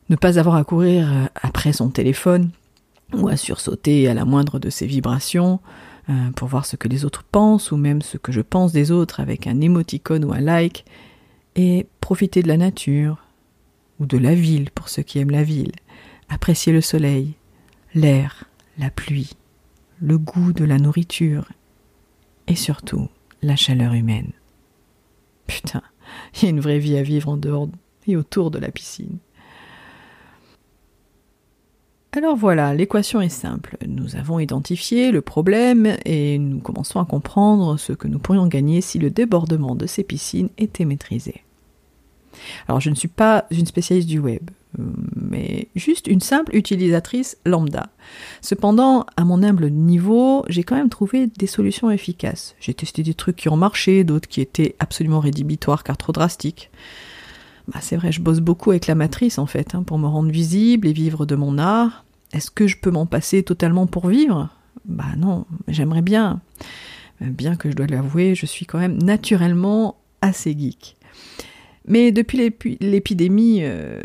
Ne 0.08 0.16
pas 0.16 0.38
avoir 0.38 0.56
à 0.56 0.64
courir 0.64 1.28
après 1.34 1.72
son 1.72 1.90
téléphone 1.90 2.50
ou 3.12 3.28
à 3.28 3.36
sursauter 3.36 4.08
à 4.08 4.14
la 4.14 4.24
moindre 4.24 4.58
de 4.58 4.70
ses 4.70 4.86
vibrations 4.86 5.60
euh, 6.10 6.30
pour 6.34 6.48
voir 6.48 6.64
ce 6.64 6.76
que 6.76 6.88
les 6.88 7.04
autres 7.04 7.24
pensent 7.24 7.70
ou 7.70 7.76
même 7.76 8.02
ce 8.02 8.16
que 8.16 8.32
je 8.32 8.40
pense 8.40 8.72
des 8.72 8.90
autres 8.90 9.20
avec 9.20 9.46
un 9.46 9.60
émoticône 9.60 10.24
ou 10.24 10.32
un 10.32 10.40
like 10.40 10.84
et 11.54 11.86
profiter 12.00 12.42
de 12.42 12.48
la 12.48 12.56
nature 12.56 13.18
ou 14.00 14.06
de 14.06 14.16
la 14.16 14.34
ville 14.34 14.70
pour 14.70 14.88
ceux 14.88 15.02
qui 15.02 15.18
aiment 15.18 15.30
la 15.30 15.42
ville, 15.42 15.72
apprécier 16.28 16.72
le 16.72 16.80
soleil, 16.80 17.34
l'air, 17.94 18.44
la 18.78 18.90
pluie, 18.90 19.32
le 20.00 20.18
goût 20.18 20.52
de 20.52 20.64
la 20.64 20.78
nourriture 20.78 21.48
et 22.46 22.54
surtout 22.54 23.08
la 23.42 23.56
chaleur 23.56 23.92
humaine. 23.92 24.32
Putain, 25.46 25.82
il 26.34 26.44
y 26.44 26.46
a 26.46 26.50
une 26.50 26.60
vraie 26.60 26.78
vie 26.78 26.96
à 26.96 27.02
vivre 27.02 27.28
en 27.28 27.36
dehors 27.36 27.68
et 28.06 28.16
autour 28.16 28.50
de 28.50 28.58
la 28.58 28.70
piscine. 28.70 29.18
Alors 32.12 32.36
voilà, 32.36 32.74
l'équation 32.74 33.20
est 33.20 33.28
simple. 33.28 33.76
Nous 33.86 34.16
avons 34.16 34.38
identifié 34.38 35.12
le 35.12 35.20
problème 35.20 35.96
et 36.06 36.38
nous 36.38 36.58
commençons 36.58 37.00
à 37.00 37.04
comprendre 37.04 37.76
ce 37.76 37.92
que 37.92 38.08
nous 38.08 38.18
pourrions 38.18 38.46
gagner 38.46 38.80
si 38.80 38.98
le 38.98 39.10
débordement 39.10 39.74
de 39.74 39.86
ces 39.86 40.04
piscines 40.04 40.48
était 40.56 40.86
maîtrisé. 40.86 41.42
Alors 42.66 42.80
je 42.80 42.88
ne 42.88 42.94
suis 42.94 43.08
pas 43.08 43.44
une 43.50 43.66
spécialiste 43.66 44.08
du 44.08 44.20
web, 44.20 44.50
mais 45.16 45.68
juste 45.74 46.06
une 46.06 46.20
simple 46.20 46.54
utilisatrice 46.56 47.36
lambda. 47.44 47.88
Cependant, 48.40 49.04
à 49.16 49.24
mon 49.24 49.42
humble 49.42 49.70
niveau, 49.70 50.44
j'ai 50.48 50.62
quand 50.62 50.76
même 50.76 50.88
trouvé 50.88 51.26
des 51.26 51.46
solutions 51.46 51.90
efficaces. 51.90 52.54
J'ai 52.58 52.74
testé 52.74 53.02
des 53.02 53.14
trucs 53.14 53.36
qui 53.36 53.48
ont 53.48 53.56
marché, 53.56 54.04
d'autres 54.04 54.28
qui 54.28 54.40
étaient 54.40 54.76
absolument 54.78 55.20
rédhibitoires 55.20 55.84
car 55.84 55.96
trop 55.96 56.12
drastiques. 56.12 56.70
Bah, 57.68 57.80
c'est 57.82 57.96
vrai, 57.96 58.12
je 58.12 58.20
bosse 58.20 58.40
beaucoup 58.40 58.70
avec 58.70 58.86
la 58.86 58.94
matrice 58.94 59.38
en 59.38 59.46
fait, 59.46 59.74
hein, 59.74 59.82
pour 59.82 59.98
me 59.98 60.06
rendre 60.06 60.30
visible 60.30 60.86
et 60.88 60.92
vivre 60.92 61.26
de 61.26 61.36
mon 61.36 61.58
art. 61.58 62.04
Est-ce 62.32 62.50
que 62.50 62.66
je 62.66 62.76
peux 62.76 62.90
m'en 62.90 63.06
passer 63.06 63.42
totalement 63.42 63.86
pour 63.86 64.08
vivre? 64.08 64.48
Bah 64.84 65.16
non, 65.16 65.46
j'aimerais 65.66 66.02
bien. 66.02 66.40
Bien 67.20 67.56
que 67.56 67.70
je 67.70 67.74
dois 67.74 67.86
l'avouer, 67.86 68.34
je 68.34 68.46
suis 68.46 68.64
quand 68.64 68.78
même 68.78 69.02
naturellement 69.02 69.96
assez 70.20 70.56
geek. 70.56 70.96
Mais 71.86 72.12
depuis 72.12 72.54
l'épidémie 72.80 73.60
euh, 73.62 74.00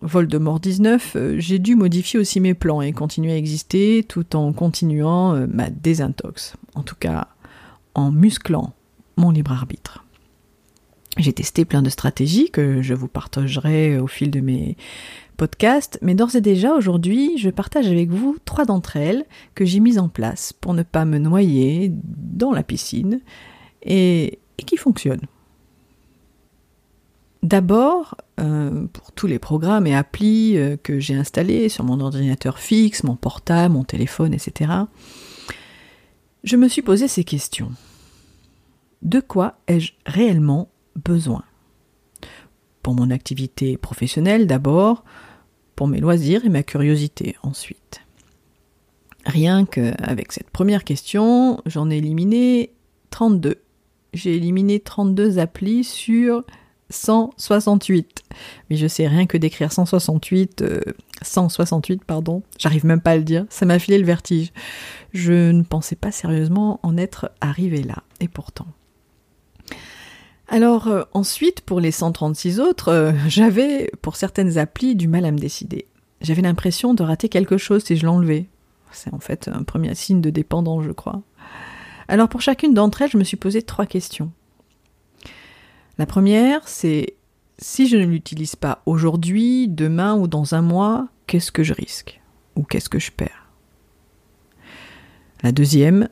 Voldemort 0.00 0.60
19, 0.60 1.16
euh, 1.16 1.34
j'ai 1.38 1.58
dû 1.58 1.74
modifier 1.74 2.20
aussi 2.20 2.38
mes 2.38 2.54
plans 2.54 2.80
et 2.82 2.92
continuer 2.92 3.32
à 3.32 3.36
exister 3.36 4.04
tout 4.08 4.36
en 4.36 4.52
continuant 4.52 5.34
euh, 5.34 5.46
ma 5.52 5.70
désintox. 5.70 6.54
En 6.76 6.82
tout 6.82 6.94
cas, 6.94 7.26
en 7.94 8.12
musclant 8.12 8.74
mon 9.16 9.32
libre 9.32 9.52
arbitre. 9.52 10.04
J'ai 11.16 11.32
testé 11.32 11.64
plein 11.64 11.82
de 11.82 11.90
stratégies 11.90 12.50
que 12.50 12.82
je 12.82 12.94
vous 12.94 13.08
partagerai 13.08 13.98
au 13.98 14.06
fil 14.06 14.30
de 14.30 14.40
mes 14.40 14.76
podcasts, 15.36 15.98
mais 16.02 16.14
d'ores 16.14 16.36
et 16.36 16.40
déjà 16.40 16.74
aujourd'hui, 16.74 17.36
je 17.36 17.50
partage 17.50 17.88
avec 17.88 18.10
vous 18.10 18.36
trois 18.44 18.64
d'entre 18.64 18.96
elles 18.96 19.24
que 19.54 19.64
j'ai 19.64 19.80
mises 19.80 19.98
en 19.98 20.08
place 20.08 20.52
pour 20.52 20.74
ne 20.74 20.82
pas 20.82 21.04
me 21.04 21.18
noyer 21.18 21.90
dans 21.92 22.52
la 22.52 22.62
piscine 22.62 23.20
et 23.82 24.38
qui 24.66 24.76
fonctionnent. 24.76 25.26
D'abord, 27.42 28.16
euh, 28.38 28.86
pour 28.92 29.12
tous 29.12 29.26
les 29.26 29.38
programmes 29.38 29.86
et 29.86 29.96
applis 29.96 30.58
euh, 30.58 30.76
que 30.76 31.00
j'ai 31.00 31.14
installés 31.14 31.70
sur 31.70 31.84
mon 31.84 31.98
ordinateur 32.00 32.58
fixe, 32.58 33.02
mon 33.02 33.16
portable, 33.16 33.74
mon 33.74 33.84
téléphone, 33.84 34.34
etc., 34.34 34.70
je 36.44 36.56
me 36.56 36.68
suis 36.68 36.82
posé 36.82 37.08
ces 37.08 37.24
questions. 37.24 37.72
De 39.02 39.20
quoi 39.20 39.58
ai-je 39.68 39.92
réellement 40.04 40.68
besoin 41.04 41.44
Pour 42.82 42.94
mon 42.94 43.10
activité 43.10 43.76
professionnelle 43.76 44.46
d'abord, 44.46 45.04
pour 45.76 45.88
mes 45.88 46.00
loisirs 46.00 46.44
et 46.44 46.50
ma 46.50 46.62
curiosité 46.62 47.36
ensuite. 47.42 48.02
Rien 49.26 49.66
qu'avec 49.66 50.32
cette 50.32 50.50
première 50.50 50.84
question, 50.84 51.60
j'en 51.66 51.90
ai 51.90 51.98
éliminé 51.98 52.72
32. 53.10 53.56
J'ai 54.12 54.36
éliminé 54.36 54.80
32 54.80 55.38
applis 55.38 55.84
sur 55.84 56.44
168. 56.90 58.22
Mais 58.68 58.76
je 58.76 58.86
sais 58.86 59.06
rien 59.06 59.26
que 59.26 59.38
d'écrire 59.38 59.72
168, 59.72 60.64
168 61.22 62.00
euh, 62.00 62.04
pardon, 62.06 62.42
j'arrive 62.58 62.84
même 62.84 63.00
pas 63.00 63.12
à 63.12 63.16
le 63.16 63.22
dire, 63.22 63.46
ça 63.48 63.66
m'a 63.66 63.78
filé 63.78 63.98
le 63.98 64.06
vertige. 64.06 64.52
Je 65.12 65.50
ne 65.50 65.62
pensais 65.62 65.96
pas 65.96 66.12
sérieusement 66.12 66.80
en 66.82 66.96
être 66.96 67.30
arrivé 67.40 67.82
là, 67.82 68.02
et 68.20 68.28
pourtant. 68.28 68.66
Alors 70.52 70.88
euh, 70.88 71.04
ensuite, 71.14 71.60
pour 71.60 71.78
les 71.78 71.92
136 71.92 72.58
autres, 72.58 72.88
euh, 72.88 73.12
j'avais, 73.28 73.90
pour 74.02 74.16
certaines 74.16 74.58
applis, 74.58 74.96
du 74.96 75.08
mal 75.08 75.24
à 75.24 75.30
me 75.30 75.38
décider. 75.38 75.86
J'avais 76.20 76.42
l'impression 76.42 76.92
de 76.92 77.02
rater 77.02 77.28
quelque 77.28 77.56
chose 77.56 77.84
si 77.84 77.96
je 77.96 78.04
l'enlevais. 78.04 78.48
C'est 78.90 79.14
en 79.14 79.20
fait 79.20 79.48
un 79.48 79.62
premier 79.62 79.94
signe 79.94 80.20
de 80.20 80.30
dépendance, 80.30 80.84
je 80.84 80.90
crois. 80.90 81.22
Alors 82.08 82.28
pour 82.28 82.40
chacune 82.40 82.74
d'entre 82.74 83.02
elles, 83.02 83.10
je 83.10 83.16
me 83.16 83.24
suis 83.24 83.36
posé 83.36 83.62
trois 83.62 83.86
questions. 83.86 84.32
La 85.96 86.06
première, 86.06 86.66
c'est 86.66 87.14
si 87.58 87.86
je 87.86 87.96
ne 87.96 88.04
l'utilise 88.04 88.56
pas 88.56 88.82
aujourd'hui, 88.86 89.68
demain 89.68 90.16
ou 90.16 90.26
dans 90.26 90.54
un 90.56 90.62
mois, 90.62 91.08
qu'est-ce 91.28 91.52
que 91.52 91.62
je 91.62 91.74
risque 91.74 92.20
Ou 92.56 92.64
qu'est-ce 92.64 92.88
que 92.88 92.98
je 92.98 93.12
perds? 93.12 93.48
La 95.44 95.52
deuxième, 95.52 96.08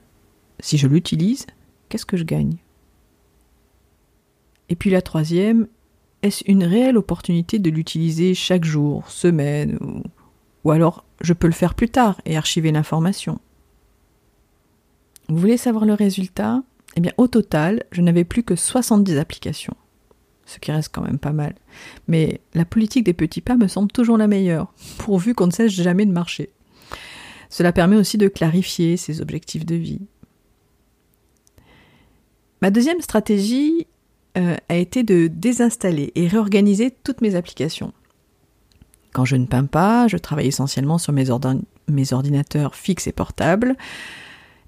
si 0.61 0.79
je 0.79 0.87
l'utilise, 0.87 1.47
qu'est-ce 1.89 2.07
que 2.07 2.17
je 2.17 2.25
gagne? 2.25 2.59
Et 4.69 4.77
puis 4.77 4.91
la 4.91 5.03
troisième, 5.03 5.67
est-ce 6.23 6.45
une 6.47 6.65
réelle 6.65 6.99
opportunité 6.99 7.59
de 7.59 7.71
l'utiliser 7.71 8.35
chaque 8.35 8.65
jour, 8.65 9.09
semaine, 9.11 9.79
ou, 10.65 10.71
alors 10.71 11.05
je 11.21 11.33
peux 11.33 11.47
le 11.47 11.53
faire 11.53 11.75
plus 11.75 11.89
tard 11.89 12.21
et 12.25 12.37
archiver 12.37 12.73
l'information? 12.73 13.39
Vous 15.29 15.37
voulez 15.37 15.57
savoir 15.57 15.85
le 15.85 15.95
résultat? 15.95 16.63
Eh 16.97 17.01
bien, 17.01 17.13
au 17.17 17.29
total, 17.29 17.85
je 17.93 18.03
n'avais 18.03 18.25
plus 18.25 18.43
que 18.43 18.57
70 18.57 19.19
applications. 19.19 19.77
Ce 20.47 20.59
qui 20.59 20.73
reste 20.73 20.91
quand 20.93 21.03
même 21.03 21.19
pas 21.19 21.33
mal. 21.33 21.55
Mais 22.09 22.41
la 22.55 22.65
politique 22.65 23.05
des 23.05 23.13
petits 23.13 23.43
pas 23.43 23.57
me 23.57 23.69
semble 23.69 23.93
toujours 23.93 24.17
la 24.17 24.27
meilleure, 24.27 24.73
pourvu 24.97 25.35
qu'on 25.35 25.47
ne 25.47 25.53
cesse 25.53 25.73
jamais 25.73 26.07
de 26.07 26.13
marcher. 26.13 26.51
Cela 27.51 27.73
permet 27.73 27.97
aussi 27.97 28.19
de 28.19 28.29
clarifier 28.29 28.97
ses 28.97 29.21
objectifs 29.21 29.67
de 29.67 29.75
vie. 29.75 30.01
Ma 32.63 32.71
deuxième 32.71 33.01
stratégie 33.01 33.87
euh, 34.39 34.57
a 34.69 34.77
été 34.77 35.03
de 35.03 35.27
désinstaller 35.27 36.13
et 36.15 36.27
réorganiser 36.27 36.91
toutes 37.03 37.21
mes 37.21 37.35
applications. 37.35 37.93
Quand 39.13 39.25
je 39.25 39.37
ne 39.37 39.47
peins 39.47 39.65
pas, 39.65 40.07
je 40.09 40.17
travaille 40.17 40.47
essentiellement 40.47 40.99
sur 40.99 41.13
mes 41.13 42.13
ordinateurs 42.13 42.75
fixes 42.75 43.07
et 43.07 43.13
portables. 43.13 43.77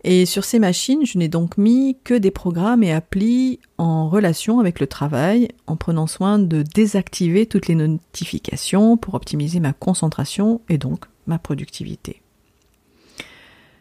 Et 0.03 0.25
sur 0.25 0.45
ces 0.45 0.59
machines, 0.59 1.05
je 1.05 1.19
n'ai 1.19 1.29
donc 1.29 1.59
mis 1.59 1.99
que 2.05 2.15
des 2.15 2.31
programmes 2.31 2.83
et 2.83 2.93
applis 2.93 3.61
en 3.77 4.09
relation 4.09 4.59
avec 4.59 4.81
le 4.81 4.87
travail, 4.87 5.49
en 5.67 5.77
prenant 5.77 6.07
soin 6.07 6.39
de 6.39 6.63
désactiver 6.63 7.45
toutes 7.47 7.69
les 7.69 7.75
notifications 7.75 8.97
pour 8.97 9.15
optimiser 9.15 9.61
ma 9.61 9.75
concentration 9.75 10.63
et 10.71 10.79
donc 10.79 11.05
ma 11.27 11.39
productivité. 11.39 12.23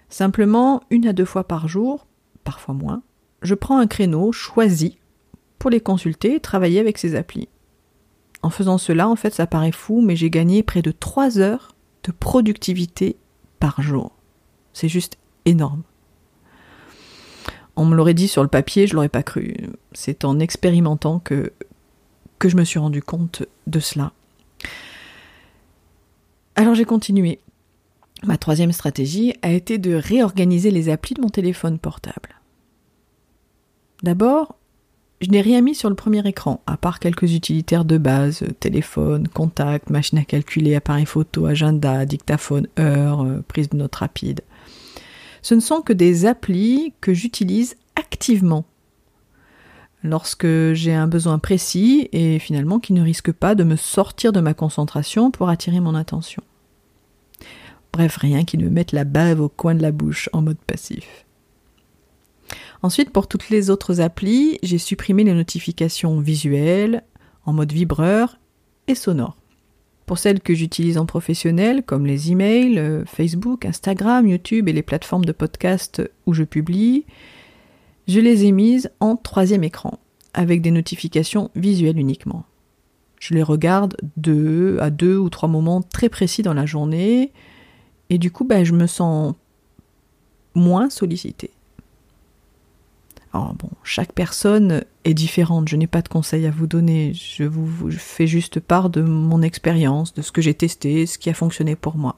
Simplement, 0.09 0.83
une 0.89 1.07
à 1.07 1.13
deux 1.13 1.25
fois 1.25 1.45
par 1.45 1.67
jour, 1.67 2.05
parfois 2.43 2.75
moins, 2.75 3.01
je 3.41 3.55
prends 3.55 3.77
un 3.77 3.87
créneau 3.87 4.33
choisi 4.33 4.98
pour 5.59 5.69
les 5.69 5.81
consulter 5.81 6.35
et 6.35 6.39
travailler 6.39 6.79
avec 6.79 6.97
ces 6.97 7.15
applis. 7.15 7.49
En 8.41 8.49
faisant 8.49 8.77
cela, 8.77 9.07
en 9.07 9.15
fait, 9.15 9.33
ça 9.33 9.47
paraît 9.47 9.73
fou, 9.73 10.01
mais 10.01 10.15
j'ai 10.15 10.29
gagné 10.29 10.63
près 10.63 10.81
de 10.81 10.91
trois 10.91 11.39
heures 11.39 11.75
de 12.03 12.11
productivité 12.11 13.17
par 13.59 13.81
jour. 13.81 14.11
C'est 14.73 14.87
juste 14.87 15.17
énorme. 15.45 15.83
On 17.75 17.85
me 17.85 17.95
l'aurait 17.95 18.13
dit 18.13 18.27
sur 18.27 18.41
le 18.43 18.49
papier, 18.49 18.87
je 18.87 18.93
l'aurais 18.93 19.09
pas 19.09 19.23
cru. 19.23 19.55
C'est 19.91 20.25
en 20.25 20.39
expérimentant 20.39 21.19
que, 21.19 21.51
que 22.37 22.49
je 22.49 22.55
me 22.55 22.63
suis 22.63 22.79
rendu 22.79 23.01
compte 23.01 23.43
de 23.67 23.79
cela. 23.79 24.13
Alors 26.55 26.75
j'ai 26.75 26.85
continué. 26.85 27.39
Ma 28.23 28.37
troisième 28.37 28.73
stratégie 28.73 29.33
a 29.41 29.51
été 29.51 29.77
de 29.77 29.93
réorganiser 29.93 30.71
les 30.71 30.89
applis 30.89 31.13
de 31.15 31.21
mon 31.21 31.29
téléphone 31.29 31.79
portable. 31.79 32.35
D'abord, 34.03 34.58
je 35.21 35.29
n'ai 35.29 35.41
rien 35.41 35.61
mis 35.61 35.75
sur 35.75 35.89
le 35.89 35.95
premier 35.95 36.25
écran, 36.27 36.61
à 36.65 36.77
part 36.77 36.99
quelques 36.99 37.33
utilitaires 37.33 37.83
de 37.83 37.97
base, 37.97 38.43
téléphone, 38.59 39.27
contact, 39.27 39.89
machine 39.89 40.17
à 40.17 40.23
calculer, 40.23 40.75
appareil 40.75 41.05
photo, 41.05 41.45
agenda, 41.45 42.05
dictaphone, 42.05 42.67
heure, 42.79 43.25
euh, 43.25 43.43
prise 43.47 43.69
de 43.69 43.77
notes 43.77 43.95
rapide. 43.95 44.41
Ce 45.41 45.55
ne 45.55 45.59
sont 45.59 45.81
que 45.81 45.93
des 45.93 46.25
applis 46.25 46.93
que 47.01 47.13
j'utilise 47.13 47.75
activement 47.95 48.65
lorsque 50.03 50.47
j'ai 50.73 50.93
un 50.93 51.07
besoin 51.07 51.39
précis 51.39 52.07
et 52.13 52.39
finalement 52.39 52.79
qui 52.79 52.93
ne 52.93 53.01
risque 53.01 53.33
pas 53.33 53.55
de 53.55 53.65
me 53.65 53.75
sortir 53.75 54.31
de 54.31 54.39
ma 54.39 54.53
concentration 54.53 55.31
pour 55.31 55.49
attirer 55.49 55.81
mon 55.81 55.95
attention. 55.95 56.43
Bref, 57.91 58.15
rien 58.17 58.45
qui 58.45 58.57
ne 58.57 58.65
me 58.65 58.69
mette 58.69 58.93
la 58.93 59.03
bave 59.03 59.41
au 59.41 59.49
coin 59.49 59.75
de 59.75 59.81
la 59.81 59.91
bouche 59.91 60.29
en 60.31 60.41
mode 60.41 60.59
passif. 60.59 61.25
Ensuite, 62.81 63.11
pour 63.11 63.27
toutes 63.27 63.49
les 63.49 63.69
autres 63.69 64.01
applis, 64.01 64.57
j'ai 64.63 64.77
supprimé 64.77 65.23
les 65.23 65.33
notifications 65.33 66.19
visuelles, 66.19 67.03
en 67.45 67.53
mode 67.53 67.71
vibreur 67.71 68.39
et 68.87 68.95
sonore. 68.95 69.37
Pour 70.05 70.17
celles 70.17 70.39
que 70.39 70.55
j'utilise 70.55 70.97
en 70.97 71.05
professionnel, 71.05 71.83
comme 71.83 72.05
les 72.05 72.31
emails, 72.31 72.79
euh, 72.79 73.05
Facebook, 73.05 73.65
Instagram, 73.65 74.27
YouTube 74.27 74.67
et 74.67 74.73
les 74.73 74.81
plateformes 74.81 75.25
de 75.25 75.31
podcast 75.31 76.01
où 76.25 76.33
je 76.33 76.43
publie, 76.43 77.05
je 78.07 78.19
les 78.19 78.45
ai 78.45 78.51
mises 78.51 78.89
en 78.99 79.15
troisième 79.15 79.63
écran, 79.63 79.99
avec 80.33 80.61
des 80.61 80.71
notifications 80.71 81.51
visuelles 81.55 81.99
uniquement. 81.99 82.43
Je 83.19 83.35
les 83.35 83.43
regarde 83.43 83.97
deux 84.17 84.77
à 84.79 84.89
deux 84.89 85.17
ou 85.17 85.29
trois 85.29 85.49
moments 85.49 85.83
très 85.83 86.09
précis 86.09 86.41
dans 86.41 86.55
la 86.55 86.65
journée, 86.65 87.31
et 88.09 88.17
du 88.17 88.31
coup, 88.31 88.45
ben, 88.45 88.63
je 88.63 88.73
me 88.73 88.87
sens 88.87 89.35
moins 90.55 90.89
sollicitée. 90.89 91.51
Alors 93.33 93.53
bon, 93.53 93.69
chaque 93.83 94.13
personne 94.13 94.83
est 95.03 95.13
différente, 95.13 95.67
je 95.67 95.75
n'ai 95.75 95.87
pas 95.87 96.01
de 96.01 96.07
conseils 96.07 96.47
à 96.47 96.51
vous 96.51 96.65
donner, 96.65 97.13
je 97.13 97.43
vous 97.43 97.91
fais 97.91 98.25
juste 98.25 98.59
part 98.59 98.89
de 98.89 99.01
mon 99.01 99.41
expérience, 99.43 100.13
de 100.13 100.21
ce 100.21 100.31
que 100.31 100.41
j'ai 100.41 100.55
testé, 100.55 101.05
ce 101.05 101.19
qui 101.19 101.29
a 101.29 101.33
fonctionné 101.33 101.75
pour 101.75 101.95
moi. 101.95 102.17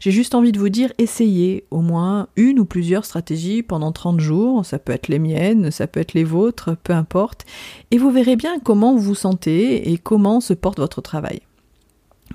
J'ai 0.00 0.10
juste 0.10 0.34
envie 0.34 0.50
de 0.50 0.58
vous 0.58 0.68
dire, 0.68 0.92
essayez 0.98 1.64
au 1.70 1.80
moins 1.80 2.26
une 2.34 2.58
ou 2.58 2.64
plusieurs 2.64 3.04
stratégies 3.04 3.62
pendant 3.62 3.92
30 3.92 4.18
jours, 4.18 4.66
ça 4.66 4.80
peut 4.80 4.92
être 4.92 5.06
les 5.06 5.20
miennes, 5.20 5.70
ça 5.70 5.86
peut 5.86 6.00
être 6.00 6.14
les 6.14 6.24
vôtres, 6.24 6.76
peu 6.82 6.92
importe, 6.92 7.46
et 7.92 7.98
vous 7.98 8.10
verrez 8.10 8.34
bien 8.34 8.58
comment 8.58 8.96
vous 8.96 9.02
vous 9.02 9.14
sentez 9.14 9.92
et 9.92 9.98
comment 9.98 10.40
se 10.40 10.54
porte 10.54 10.80
votre 10.80 11.02
travail. 11.02 11.42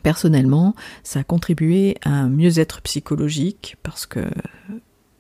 Personnellement, 0.02 0.76
ça 1.04 1.20
a 1.20 1.24
contribué 1.26 1.98
à 2.04 2.12
un 2.12 2.30
mieux-être 2.30 2.82
psychologique 2.84 3.76
parce 3.84 4.06
que 4.06 4.22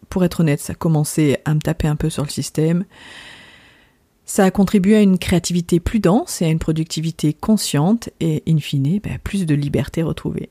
pour 0.09 0.23
être 0.23 0.41
honnête, 0.41 0.59
ça 0.59 0.73
a 0.73 0.75
commencé 0.75 1.37
à 1.45 1.53
me 1.53 1.59
taper 1.59 1.87
un 1.87 1.95
peu 1.95 2.09
sur 2.09 2.23
le 2.23 2.29
système. 2.29 2.85
Ça 4.25 4.43
a 4.43 4.51
contribué 4.51 4.95
à 4.97 5.01
une 5.01 5.17
créativité 5.17 5.79
plus 5.79 5.99
dense 5.99 6.41
et 6.41 6.45
à 6.45 6.49
une 6.49 6.59
productivité 6.59 7.33
consciente 7.33 8.09
et, 8.19 8.43
in 8.47 8.57
fine, 8.57 8.99
ben, 8.99 9.17
plus 9.23 9.45
de 9.45 9.55
liberté 9.55 10.03
retrouvée. 10.03 10.49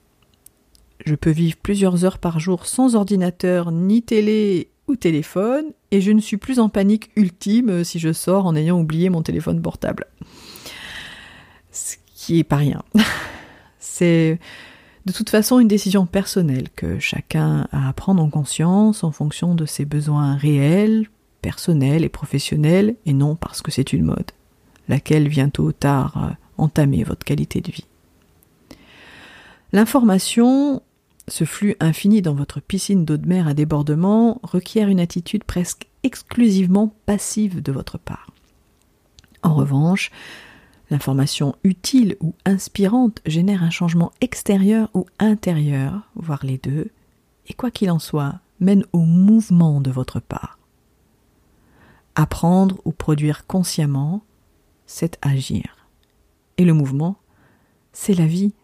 Je 1.05 1.15
peux 1.15 1.31
vivre 1.31 1.57
plusieurs 1.63 2.05
heures 2.05 2.19
par 2.19 2.41
jour 2.41 2.67
sans 2.67 2.97
ordinateur, 2.97 3.71
ni 3.71 4.03
télé 4.03 4.71
ou 4.89 4.97
téléphone, 4.97 5.67
et 5.91 6.01
je 6.01 6.11
ne 6.11 6.21
suis 6.21 6.37
plus 6.37 6.59
en 6.59 6.69
panique 6.69 7.11
ultime 7.17 7.85
si 7.85 7.99
je 7.99 8.13
sors 8.13 8.47
en 8.47 8.57
ayant 8.57 8.81
oublié 8.81 9.11
mon 9.11 9.23
téléphone 9.23 9.61
portable. 9.61 10.07
Ce 11.71 11.97
qui 12.15 12.39
est 12.39 12.45
pas 12.45 12.57
rien. 12.57 12.83
C'est 13.79 14.39
de 15.07 15.13
toute 15.13 15.31
façon 15.31 15.61
une 15.61 15.69
décision 15.69 16.05
personnelle 16.05 16.69
que 16.75 16.99
chacun 16.99 17.69
a 17.73 17.89
à 17.89 17.93
prendre 17.93 18.23
en 18.23 18.29
conscience 18.29 19.05
en 19.05 19.13
fonction 19.13 19.55
de 19.55 19.65
ses 19.65 19.85
besoins 19.85 20.35
réels, 20.35 21.09
personnels 21.43 22.05
et 22.05 22.09
professionnels, 22.09 22.97
et 23.07 23.13
non 23.13 23.37
parce 23.37 23.63
que 23.63 23.71
c'est 23.71 23.93
une 23.93 24.05
mode, 24.05 24.33
laquelle 24.89 25.29
vient 25.29 25.49
tôt 25.49 25.67
ou 25.67 25.73
tard 25.73 26.17
euh, 26.17 26.35
entamer 26.59 27.05
votre 27.05 27.25
qualité 27.25 27.61
de 27.61 27.71
vie. 27.71 27.87
L'information, 29.73 30.83
ce 31.29 31.45
flux 31.45 31.77
infini 31.79 32.21
dans 32.21 32.35
votre 32.35 32.61
piscine 32.61 33.05
d'eau 33.05 33.17
de 33.17 33.29
mer 33.29 33.47
à 33.47 33.55
débordement, 33.55 34.41
requiert 34.43 34.89
une 34.89 35.01
attitude 35.01 35.45
presque 35.45 35.87
exclusivement 36.03 36.93
passive 37.07 37.63
de 37.63 37.71
votre 37.71 37.99
part. 37.99 38.31
En 39.43 39.55
revanche, 39.55 40.11
L'information 40.91 41.57
utile 41.65 42.17
ou 42.21 42.35
inspirante 42.45 43.21
génère 43.27 43.63
un 43.63 43.71
changement 43.71 44.13
extérieur 44.21 44.89
ou 44.95 45.07
intérieur, 45.19 46.09
voire 46.15 46.45
les 46.45 46.59
deux, 46.59 46.91
et 47.49 47.55
quoi 47.55 47.71
qu'il 47.71 47.91
en 47.91 47.99
soit, 47.99 48.41
mène 48.61 48.85
au 48.93 49.01
mouvement 49.01 49.81
de 49.81 49.91
votre 49.91 50.21
part. 50.21 50.59
Apprendre 52.15 52.81
ou 52.85 52.93
produire 52.93 53.47
consciemment, 53.47 54.23
c'est 54.87 55.19
agir. 55.23 55.77
Et 56.57 56.65
le 56.65 56.73
mouvement, 56.73 57.17
c'est 57.93 58.15
la 58.15 58.27
vie. 58.27 58.55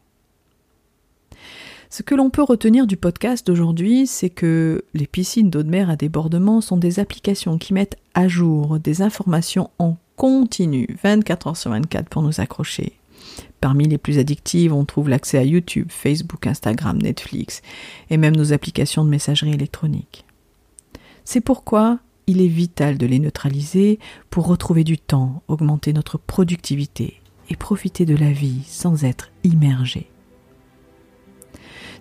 Ce 1.91 2.03
que 2.03 2.15
l'on 2.15 2.31
peut 2.31 2.43
retenir 2.43 2.87
du 2.87 2.97
podcast 2.97 3.47
d'aujourd'hui, 3.47 4.07
c'est 4.07 4.31
que 4.31 4.83
les 4.95 5.07
piscines 5.07 5.51
d'eau 5.51 5.63
de 5.63 5.69
mer 5.69 5.91
à 5.91 5.97
débordement 5.97 6.63
sont 6.63 6.79
des 6.79 7.01
applications 7.01 7.59
qui 7.59 7.75
mettent 7.75 7.99
à 8.15 8.29
jour 8.29 8.79
des 8.79 9.03
informations 9.03 9.69
en 9.79 9.97
continue, 10.23 10.87
24 11.03 11.47
heures 11.49 11.57
sur 11.57 11.73
24 11.73 12.09
pour 12.09 12.23
nous 12.23 12.41
accrocher. 12.41 12.93
Parmi 13.61 13.89
les 13.89 13.99
plus 13.99 14.21
addictives, 14.21 14.73
on 14.73 14.85
trouve 14.85 15.09
l'accès 15.09 15.37
à 15.37 15.43
YouTube, 15.43 15.89
Facebook, 15.91 16.47
Instagram, 16.47 16.97
Netflix 16.97 17.61
et 18.09 18.17
même 18.19 18.37
nos 18.37 18.53
applications 18.53 19.05
de 19.05 19.11
messagerie 19.11 19.53
électronique. 19.53 20.25
C'est 21.25 21.41
pourquoi 21.41 21.99
il 22.29 22.41
est 22.41 22.47
vital 22.47 22.99
de 22.99 23.07
les 23.07 23.19
neutraliser 23.19 23.99
pour 24.31 24.47
retrouver 24.47 24.85
du 24.85 24.97
temps, 24.97 25.43
augmenter 25.49 25.93
notre 25.93 26.19
productivité 26.19 27.21
et 27.51 27.57
profiter 27.57 28.07
de 28.07 28.15
la 28.15 28.31
vie 28.31 28.63
sans 28.69 29.03
être 29.03 29.33
immergé. 29.43 30.12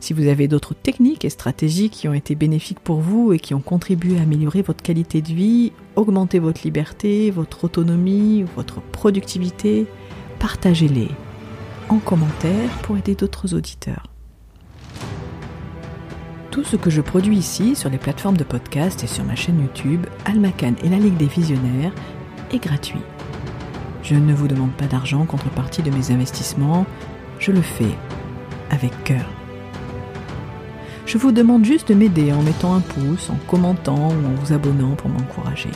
Si 0.01 0.13
vous 0.13 0.27
avez 0.27 0.47
d'autres 0.47 0.73
techniques 0.73 1.25
et 1.25 1.29
stratégies 1.29 1.91
qui 1.91 2.07
ont 2.07 2.13
été 2.15 2.33
bénéfiques 2.33 2.79
pour 2.79 3.01
vous 3.01 3.33
et 3.33 3.39
qui 3.39 3.53
ont 3.53 3.61
contribué 3.61 4.17
à 4.17 4.23
améliorer 4.23 4.63
votre 4.63 4.81
qualité 4.81 5.21
de 5.21 5.27
vie, 5.27 5.73
augmenter 5.95 6.39
votre 6.39 6.61
liberté, 6.63 7.29
votre 7.29 7.65
autonomie, 7.65 8.43
votre 8.55 8.81
productivité, 8.81 9.85
partagez-les 10.39 11.09
en 11.89 11.99
commentaire 11.99 12.69
pour 12.81 12.97
aider 12.97 13.13
d'autres 13.13 13.53
auditeurs. 13.53 14.07
Tout 16.49 16.63
ce 16.63 16.77
que 16.77 16.89
je 16.89 17.01
produis 17.01 17.37
ici 17.37 17.75
sur 17.75 17.91
les 17.91 17.99
plateformes 17.99 18.37
de 18.37 18.43
podcast 18.43 19.03
et 19.03 19.07
sur 19.07 19.23
ma 19.23 19.35
chaîne 19.35 19.61
YouTube, 19.61 20.07
Almacan 20.25 20.73
et 20.83 20.89
la 20.89 20.97
Ligue 20.97 21.17
des 21.17 21.27
Visionnaires, 21.27 21.93
est 22.51 22.63
gratuit. 22.63 22.99
Je 24.01 24.15
ne 24.15 24.33
vous 24.33 24.47
demande 24.47 24.73
pas 24.73 24.87
d'argent 24.87 25.21
en 25.21 25.25
contrepartie 25.25 25.83
de 25.83 25.91
mes 25.91 26.09
investissements, 26.09 26.87
je 27.37 27.51
le 27.51 27.61
fais 27.61 27.95
avec 28.71 28.91
cœur. 29.03 29.40
Je 31.11 31.17
vous 31.17 31.33
demande 31.33 31.65
juste 31.65 31.89
de 31.89 31.93
m'aider 31.93 32.31
en 32.31 32.41
mettant 32.41 32.73
un 32.73 32.79
pouce, 32.79 33.29
en 33.29 33.35
commentant 33.45 34.11
ou 34.11 34.27
en 34.27 34.33
vous 34.41 34.53
abonnant 34.53 34.95
pour 34.95 35.09
m'encourager. 35.09 35.71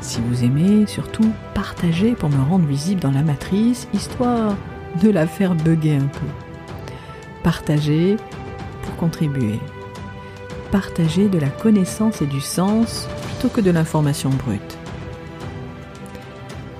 Si 0.00 0.20
vous 0.20 0.42
aimez, 0.42 0.84
surtout 0.88 1.32
partagez 1.54 2.16
pour 2.16 2.28
me 2.28 2.42
rendre 2.42 2.66
visible 2.66 3.00
dans 3.00 3.12
la 3.12 3.22
matrice, 3.22 3.86
histoire 3.94 4.56
de 5.00 5.10
la 5.10 5.28
faire 5.28 5.54
bugger 5.54 5.94
un 5.94 6.08
peu. 6.08 6.26
Partagez 7.44 8.16
pour 8.82 8.96
contribuer. 8.96 9.60
Partagez 10.72 11.28
de 11.28 11.38
la 11.38 11.48
connaissance 11.48 12.20
et 12.20 12.26
du 12.26 12.40
sens 12.40 13.06
plutôt 13.26 13.48
que 13.48 13.60
de 13.60 13.70
l'information 13.70 14.30
brute. 14.30 14.76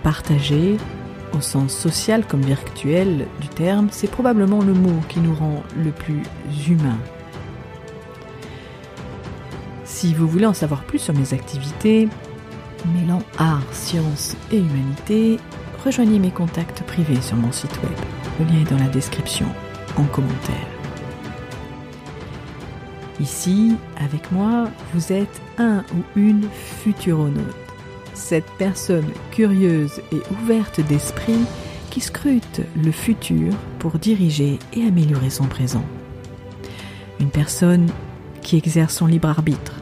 Partagez, 0.02 0.78
au 1.32 1.40
sens 1.40 1.72
social 1.72 2.26
comme 2.26 2.42
virtuel 2.42 3.28
du 3.40 3.46
terme, 3.46 3.86
c'est 3.92 4.10
probablement 4.10 4.62
le 4.62 4.74
mot 4.74 4.98
qui 5.08 5.20
nous 5.20 5.36
rend 5.36 5.62
le 5.76 5.92
plus 5.92 6.24
humain. 6.68 6.98
Si 10.02 10.14
vous 10.14 10.26
voulez 10.26 10.46
en 10.46 10.52
savoir 10.52 10.82
plus 10.82 10.98
sur 10.98 11.14
mes 11.14 11.32
activités, 11.32 12.08
mêlant 12.92 13.22
art, 13.38 13.62
science 13.70 14.36
et 14.50 14.58
humanité, 14.58 15.38
rejoignez 15.84 16.18
mes 16.18 16.32
contacts 16.32 16.82
privés 16.82 17.22
sur 17.22 17.36
mon 17.36 17.52
site 17.52 17.80
web. 17.84 17.92
Le 18.40 18.46
lien 18.46 18.62
est 18.62 18.70
dans 18.72 18.82
la 18.82 18.88
description, 18.88 19.46
en 19.96 20.02
commentaire. 20.06 20.66
Ici, 23.20 23.76
avec 23.96 24.32
moi, 24.32 24.70
vous 24.92 25.12
êtes 25.12 25.40
un 25.56 25.84
ou 25.94 26.18
une 26.18 26.48
futuronaute. 26.82 27.54
Cette 28.12 28.50
personne 28.58 29.06
curieuse 29.30 30.00
et 30.10 30.20
ouverte 30.32 30.80
d'esprit 30.80 31.44
qui 31.90 32.00
scrute 32.00 32.62
le 32.74 32.90
futur 32.90 33.54
pour 33.78 34.00
diriger 34.00 34.58
et 34.72 34.84
améliorer 34.84 35.30
son 35.30 35.46
présent. 35.46 35.84
Une 37.20 37.30
personne 37.30 37.86
qui 38.42 38.56
exerce 38.56 38.96
son 38.96 39.06
libre 39.06 39.28
arbitre, 39.28 39.81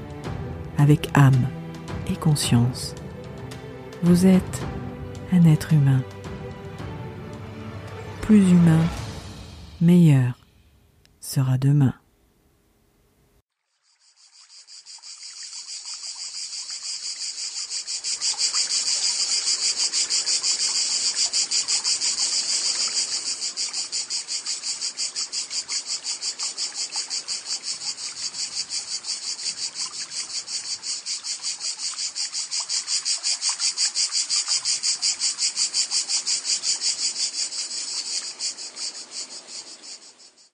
avec 0.81 1.11
âme 1.15 1.47
et 2.11 2.17
conscience. 2.17 2.95
Vous 4.03 4.25
êtes 4.25 4.63
un 5.31 5.45
être 5.45 5.75
humain. 5.75 6.03
Plus 8.23 8.51
humain, 8.51 8.81
meilleur 9.81 10.39
sera 11.21 11.59
demain. 11.59 12.00